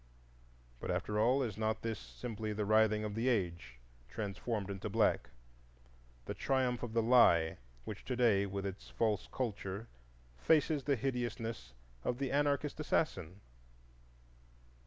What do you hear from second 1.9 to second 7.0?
simply the writhing of the age translated into black,—the triumph of